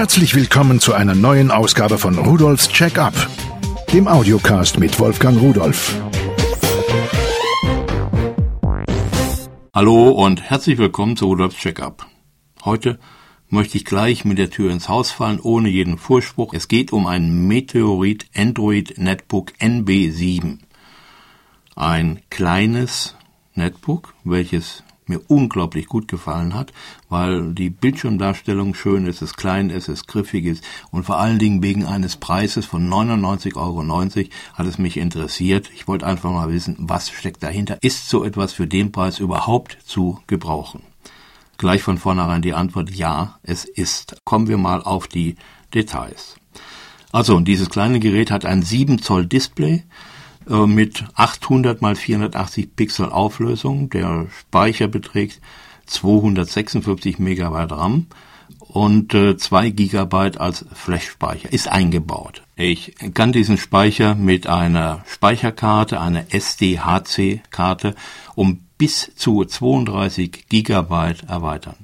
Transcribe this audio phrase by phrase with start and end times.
[0.00, 3.12] Herzlich willkommen zu einer neuen Ausgabe von Rudolfs Check-up,
[3.92, 5.94] dem Audiocast mit Wolfgang Rudolf.
[9.74, 12.06] Hallo und herzlich willkommen zu Rudolfs Check-up.
[12.64, 12.98] Heute
[13.50, 16.54] möchte ich gleich mit der Tür ins Haus fallen, ohne jeden Vorspruch.
[16.54, 20.60] Es geht um ein Meteorit Android Netbook NB7.
[21.76, 23.16] Ein kleines
[23.54, 26.72] Netbook, welches mir unglaublich gut gefallen hat,
[27.10, 31.62] weil die Bildschirmdarstellung schön ist, es klein ist, es griffig ist und vor allen Dingen
[31.62, 33.84] wegen eines Preises von 99,90 Euro
[34.54, 35.70] hat es mich interessiert.
[35.74, 37.76] Ich wollte einfach mal wissen, was steckt dahinter.
[37.82, 40.82] Ist so etwas für den Preis überhaupt zu gebrauchen?
[41.58, 44.16] Gleich von vornherein die Antwort ja, es ist.
[44.24, 45.36] Kommen wir mal auf die
[45.74, 46.36] Details.
[47.12, 49.82] Also, dieses kleine Gerät hat ein 7 Zoll Display,
[50.50, 53.88] äh, mit 800 mal 480 Pixel Auflösung.
[53.90, 55.40] Der Speicher beträgt
[55.86, 58.06] 256 Megabyte RAM
[58.58, 62.42] und äh, 2 Gigabyte als Flash-Speicher ist eingebaut.
[62.56, 67.94] Ich kann diesen Speicher mit einer Speicherkarte, einer SDHC-Karte,
[68.34, 71.76] um bis zu 32 Gigabyte erweitern.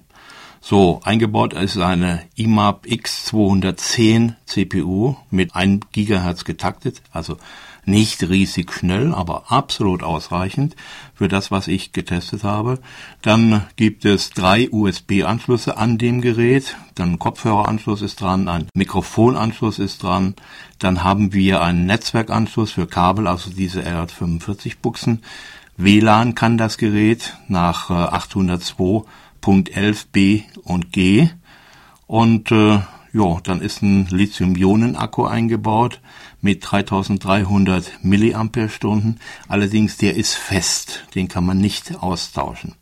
[0.61, 7.37] So, eingebaut ist eine IMAP X210 CPU mit 1 Gigahertz getaktet, also
[7.87, 10.77] nicht riesig schnell, aber absolut ausreichend
[11.15, 12.79] für das, was ich getestet habe.
[13.23, 16.77] Dann gibt es drei USB-Anschlüsse an dem Gerät.
[16.95, 20.35] Dann Kopfhöreranschluss ist dran, ein Mikrofonanschluss ist dran.
[20.79, 25.23] Dann haben wir einen Netzwerkanschluss für Kabel, also diese RJ45-Buchsen.
[25.77, 31.29] WLAN kann das Gerät nach 802.11b und G.
[32.07, 32.81] Und äh,
[33.17, 36.01] ja, dann ist ein Lithium-Ionen-Akku eingebaut
[36.43, 39.19] mit 3300 Milliampere-Stunden.
[39.49, 42.75] Allerdings der ist fest, den kann man nicht austauschen.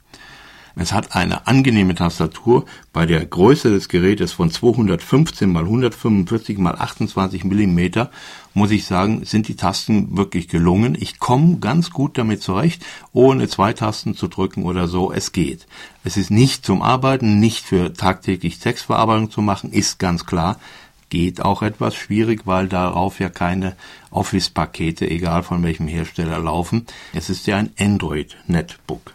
[0.77, 6.75] Es hat eine angenehme Tastatur bei der Größe des Gerätes von 215 mal 145 mal
[6.75, 8.11] 28 Millimeter
[8.55, 10.97] muss ich sagen, sind die Tasten wirklich gelungen.
[10.99, 15.13] Ich komme ganz gut damit zurecht, ohne zwei Tasten zu drücken oder so.
[15.13, 15.67] Es geht.
[16.05, 20.59] Es ist nicht zum Arbeiten, nicht für tagtäglich Textverarbeitung zu machen, ist ganz klar.
[21.11, 23.77] Geht auch etwas schwierig, weil darauf ja keine
[24.11, 26.87] Office-Pakete, egal von welchem Hersteller, laufen.
[27.13, 29.15] Es ist ja ein Android-Netbook.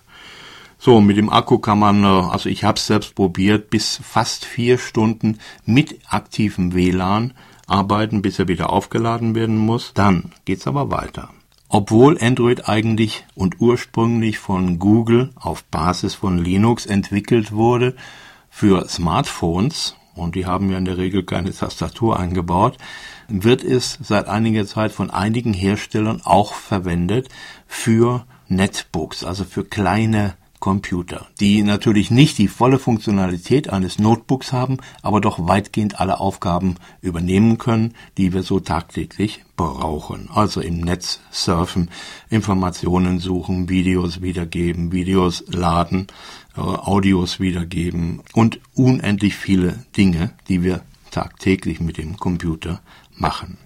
[0.81, 4.45] So, mit dem Akku kann man, äh, also ich habe es selbst probiert, bis fast
[4.45, 7.33] vier Stunden mit aktivem WLAN
[7.67, 9.91] arbeiten, bis er wieder aufgeladen werden muss.
[9.93, 11.31] Dann geht's aber weiter.
[11.67, 17.95] Obwohl Android eigentlich und ursprünglich von Google auf Basis von Linux entwickelt wurde
[18.49, 22.77] für Smartphones, und die haben ja in der Regel keine Tastatur eingebaut,
[23.27, 27.27] wird es seit einiger Zeit von einigen Herstellern auch verwendet
[27.67, 34.77] für Netbooks, also für kleine Computer, die natürlich nicht die volle Funktionalität eines Notebooks haben,
[35.01, 40.29] aber doch weitgehend alle Aufgaben übernehmen können, die wir so tagtäglich brauchen.
[40.33, 41.89] Also im Netz surfen,
[42.29, 46.07] Informationen suchen, Videos wiedergeben, Videos laden,
[46.57, 50.81] äh, Audios wiedergeben und unendlich viele Dinge, die wir
[51.11, 52.81] tagtäglich mit dem Computer
[53.15, 53.57] machen.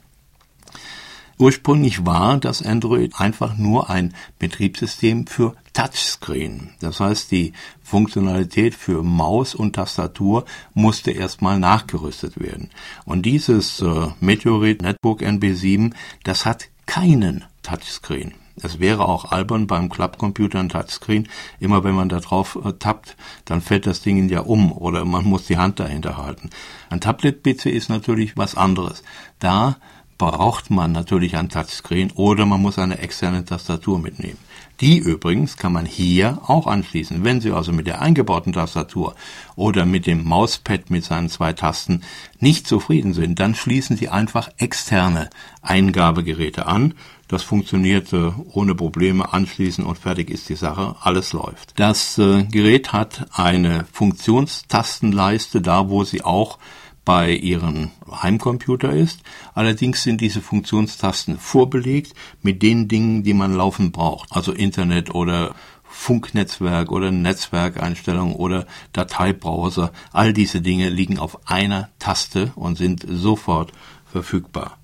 [1.40, 6.70] Ursprünglich war das Android einfach nur ein Betriebssystem für Touchscreen.
[6.80, 12.70] Das heißt, die Funktionalität für Maus und Tastatur musste erstmal nachgerüstet werden.
[13.06, 18.34] Und dieses äh, Meteorit Netbook NB7, das hat keinen Touchscreen.
[18.62, 21.28] Es wäre auch albern beim Klappcomputer ein Touchscreen.
[21.60, 25.26] Immer wenn man da drauf äh, tappt, dann fällt das Ding ja um oder man
[25.26, 26.52] muss die Hand dahinter halten.
[26.90, 29.04] Ein Tablet-PC ist natürlich was anderes.
[29.40, 29.78] Da
[30.18, 34.38] braucht man natürlich ein Touchscreen oder man muss eine externe Tastatur mitnehmen.
[34.82, 37.24] Die übrigens kann man hier auch anschließen.
[37.24, 39.16] Wenn Sie also mit der eingebauten Tastatur
[39.56, 42.02] oder mit dem Mauspad mit seinen zwei Tasten
[42.40, 45.30] nicht zufrieden sind, dann schließen Sie einfach externe
[45.62, 46.96] Eingabegeräte an.
[47.28, 50.96] Das funktioniert äh, ohne Probleme anschließen und fertig ist die Sache.
[51.02, 51.80] Alles läuft.
[51.80, 56.58] Das äh, Gerät hat eine Funktionstastenleiste, da wo Sie auch
[57.06, 59.22] bei Ihrem Heimcomputer ist.
[59.54, 64.32] Allerdings sind diese Funktionstasten vorbelegt mit den Dingen, die man laufend braucht.
[64.32, 65.54] Also Internet oder
[65.84, 69.92] Funknetzwerk oder Netzwerkeinstellungen oder Dateibrowser.
[70.12, 73.72] All diese Dinge liegen auf einer Taste und sind sofort
[74.12, 74.78] verfügbar.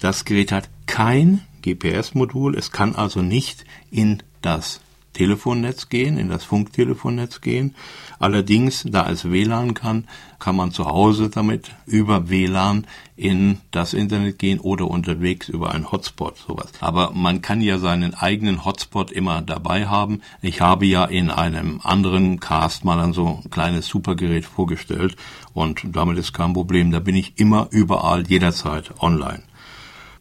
[0.00, 2.56] Das Gerät hat kein GPS-Modul.
[2.56, 4.80] Es kann also nicht in das
[5.16, 7.74] Telefonnetz gehen, in das Funktelefonnetz gehen.
[8.18, 10.04] Allerdings, da es WLAN kann,
[10.38, 12.86] kann man zu Hause damit über WLAN
[13.16, 16.70] in das Internet gehen oder unterwegs über einen Hotspot, sowas.
[16.80, 20.20] Aber man kann ja seinen eigenen Hotspot immer dabei haben.
[20.42, 25.16] Ich habe ja in einem anderen Cast mal ein so ein kleines Supergerät vorgestellt
[25.54, 26.90] und damit ist kein Problem.
[26.90, 29.42] Da bin ich immer überall jederzeit online.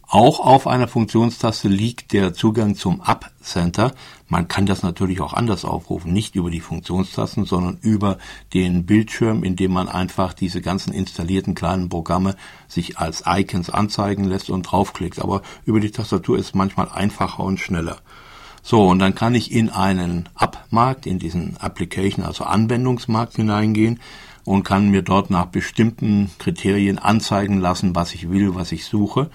[0.08, 3.94] Auch auf einer Funktionstaste liegt der Zugang zum App Center.
[4.28, 8.20] Man kann das natürlich auch anders aufrufen, nicht über die Funktionstasten, sondern über
[8.54, 12.36] den Bildschirm, indem man einfach diese ganzen installierten kleinen Programme
[12.68, 15.20] sich als Icons anzeigen lässt und draufklickt.
[15.20, 17.98] Aber über die Tastatur ist manchmal einfacher und schneller.
[18.62, 24.00] So, und dann kann ich in einen App-Markt, in diesen Application, also Anwendungsmarkt hineingehen
[24.44, 29.30] und kann mir dort nach bestimmten Kriterien anzeigen lassen, was ich will, was ich suche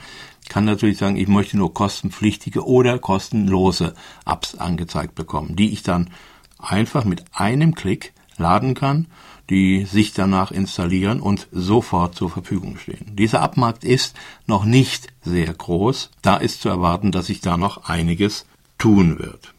[0.51, 3.95] kann natürlich sagen, ich möchte nur kostenpflichtige oder kostenlose
[4.27, 6.11] Apps angezeigt bekommen, die ich dann
[6.59, 9.07] einfach mit einem Klick laden kann,
[9.49, 13.17] die sich danach installieren und sofort zur Verfügung stehen.
[13.17, 14.17] Dieser Abmarkt ist
[14.47, 16.11] noch nicht sehr groß.
[16.21, 19.55] Da ist zu erwarten, dass sich da noch einiges tun wird.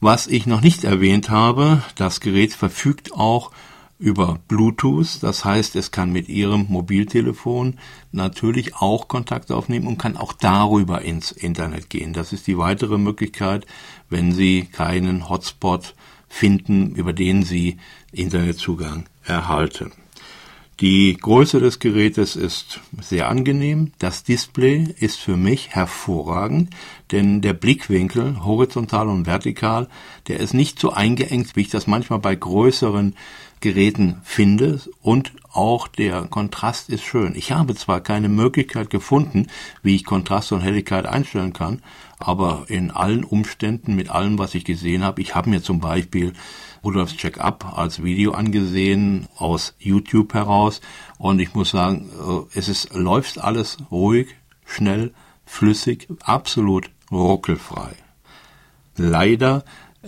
[0.00, 3.50] Was ich noch nicht erwähnt habe, das Gerät verfügt auch
[3.98, 5.22] über Bluetooth.
[5.22, 7.78] Das heißt, es kann mit Ihrem Mobiltelefon
[8.12, 12.12] natürlich auch Kontakt aufnehmen und kann auch darüber ins Internet gehen.
[12.12, 13.66] Das ist die weitere Möglichkeit,
[14.08, 15.94] wenn Sie keinen Hotspot
[16.28, 17.78] finden, über den Sie
[18.12, 19.92] Internetzugang erhalten.
[20.80, 23.90] Die Größe des Gerätes ist sehr angenehm.
[23.98, 26.70] Das Display ist für mich hervorragend,
[27.10, 29.88] denn der Blickwinkel, horizontal und vertikal,
[30.28, 33.16] der ist nicht so eingeengt, wie ich das manchmal bei größeren
[33.60, 37.34] Geräten finde und auch der Kontrast ist schön.
[37.34, 39.48] Ich habe zwar keine Möglichkeit gefunden,
[39.82, 41.82] wie ich Kontrast und Helligkeit einstellen kann,
[42.18, 46.32] aber in allen Umständen, mit allem, was ich gesehen habe, ich habe mir zum Beispiel
[46.84, 50.80] Rudolfs Check-up als Video angesehen aus YouTube heraus
[51.18, 52.08] und ich muss sagen,
[52.54, 54.28] äh, es ist, läuft alles ruhig,
[54.64, 55.12] schnell,
[55.44, 57.94] flüssig, absolut ruckelfrei.
[58.96, 59.64] Leider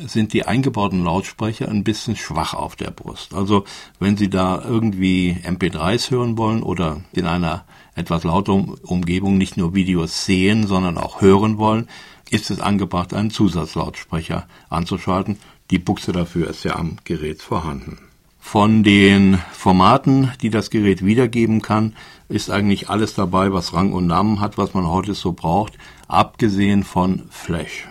[0.06, 3.34] sind die eingebauten Lautsprecher ein bisschen schwach auf der Brust.
[3.34, 3.64] Also
[3.98, 7.64] wenn Sie da irgendwie MP3s hören wollen oder in einer
[7.94, 11.88] etwas lauteren Umgebung nicht nur Videos sehen, sondern auch hören wollen,
[12.30, 15.38] ist es angebracht, einen Zusatzlautsprecher anzuschalten.
[15.70, 17.98] Die Buchse dafür ist ja am Gerät vorhanden.
[18.38, 21.94] Von den Formaten, die das Gerät wiedergeben kann,
[22.28, 26.82] ist eigentlich alles dabei, was Rang und Namen hat, was man heute so braucht, abgesehen
[26.82, 27.88] von Flash.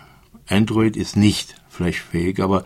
[0.48, 2.66] Android ist nicht flashfähig, aber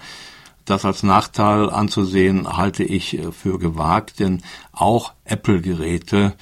[0.66, 6.34] das als Nachteil anzusehen, halte ich äh, für gewagt, denn auch Apple-Geräte,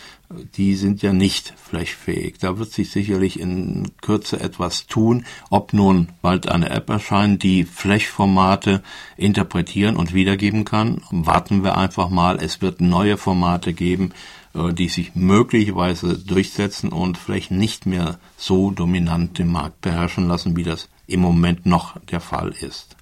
[0.56, 2.38] die sind ja nicht flashfähig.
[2.40, 7.66] Da wird sich sicherlich in Kürze etwas tun, ob nun bald eine App erscheint, die
[7.66, 8.84] Flash-Formate
[9.18, 11.02] interpretieren und wiedergeben kann.
[11.10, 14.14] Warten wir einfach mal, es wird neue Formate geben,
[14.54, 20.56] äh, die sich möglicherweise durchsetzen und vielleicht nicht mehr so dominant den Markt beherrschen lassen,
[20.56, 22.96] wie das im Moment noch der Fall ist.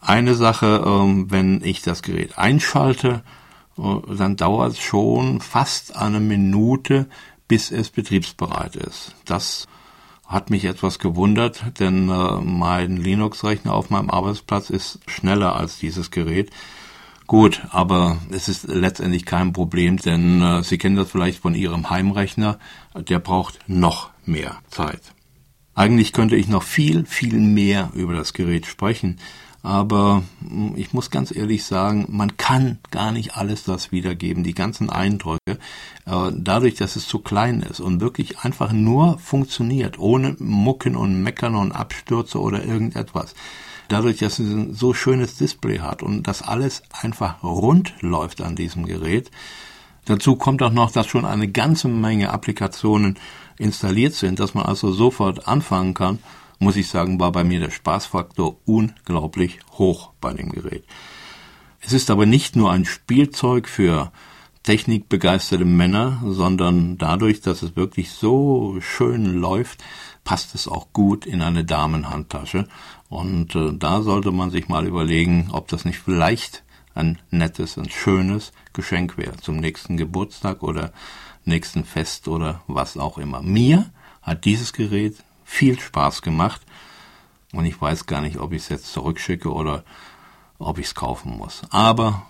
[0.00, 3.22] Eine Sache, ähm, wenn ich das Gerät einschalte,
[3.78, 7.08] äh, dann dauert es schon fast eine Minute,
[7.46, 9.14] bis es betriebsbereit ist.
[9.24, 9.66] Das
[10.26, 16.10] hat mich etwas gewundert, denn äh, mein Linux-Rechner auf meinem Arbeitsplatz ist schneller als dieses
[16.10, 16.50] Gerät.
[17.26, 21.90] Gut, aber es ist letztendlich kein Problem, denn äh, Sie kennen das vielleicht von Ihrem
[21.90, 22.58] Heimrechner,
[22.94, 25.00] der braucht noch mehr Zeit.
[25.74, 29.18] Eigentlich könnte ich noch viel, viel mehr über das Gerät sprechen,
[29.62, 34.54] aber hm, ich muss ganz ehrlich sagen, man kann gar nicht alles das wiedergeben, die
[34.54, 35.58] ganzen Eindrücke,
[36.06, 41.22] äh, dadurch, dass es zu klein ist und wirklich einfach nur funktioniert, ohne Mucken und
[41.22, 43.34] Meckern und Abstürze oder irgendetwas.
[43.88, 48.56] Dadurch, dass es ein so schönes Display hat und das alles einfach rund läuft an
[48.56, 49.30] diesem Gerät.
[50.06, 53.18] Dazu kommt auch noch, dass schon eine ganze Menge Applikationen
[53.58, 56.18] installiert sind, dass man also sofort anfangen kann,
[56.58, 60.84] muss ich sagen, war bei mir der Spaßfaktor unglaublich hoch bei dem Gerät.
[61.80, 64.12] Es ist aber nicht nur ein Spielzeug für
[64.62, 69.82] technikbegeisterte Männer, sondern dadurch, dass es wirklich so schön läuft,
[70.22, 72.68] passt es auch gut in eine Damenhandtasche.
[73.08, 76.62] Und äh, da sollte man sich mal überlegen, ob das nicht vielleicht
[76.94, 80.92] ein nettes, ein schönes Geschenk wäre zum nächsten Geburtstag oder
[81.44, 83.42] nächsten Fest oder was auch immer.
[83.42, 83.90] Mir
[84.22, 86.62] hat dieses Gerät viel Spaß gemacht
[87.52, 89.84] und ich weiß gar nicht, ob ich es jetzt zurückschicke oder
[90.58, 91.62] ob ich es kaufen muss.
[91.70, 92.26] Aber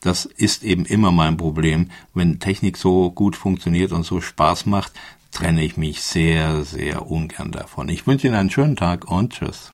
[0.00, 1.90] das ist eben immer mein Problem.
[2.12, 4.92] Wenn Technik so gut funktioniert und so Spaß macht,
[5.30, 7.88] trenne ich mich sehr, sehr ungern davon.
[7.88, 9.73] Ich wünsche Ihnen einen schönen Tag und tschüss.